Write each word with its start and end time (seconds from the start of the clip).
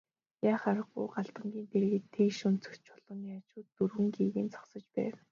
Яах 0.51 0.63
аргагүй 0.71 1.07
Галдангийн 1.15 1.67
дэргэд 1.71 2.05
тэгш 2.15 2.39
өнцөгт 2.49 2.79
чулууны 2.87 3.29
хажууд 3.51 3.91
өндөр 3.99 4.17
гэгээн 4.23 4.49
зогсож 4.53 4.83
байв. 4.95 5.15